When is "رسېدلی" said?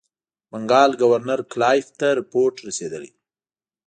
2.67-3.11